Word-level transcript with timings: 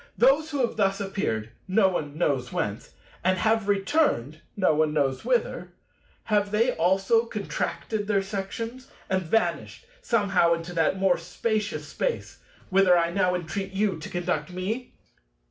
Those 0.17 0.49
who 0.49 0.61
have 0.65 0.77
thus 0.77 0.99
appeared—no 0.99 1.87
one 1.87 2.17
knows 2.17 2.51
whence—and 2.51 3.37
have 3.37 3.67
returned—no 3.67 4.73
one 4.73 4.93
knows 4.95 5.23
whither—have 5.23 6.49
they 6.49 6.71
also 6.71 7.27
contracted 7.27 8.07
their 8.07 8.23
sections 8.23 8.89
and 9.11 9.21
vanished 9.21 9.85
somehow 10.01 10.55
into 10.55 10.73
that 10.73 10.97
more 10.97 11.19
Spacious 11.19 11.87
Space, 11.87 12.39
whither 12.71 12.97
I 12.97 13.11
now 13.11 13.35
entreat 13.35 13.73
you 13.73 13.99
to 13.99 14.09
conduct 14.09 14.49
me? 14.51 14.95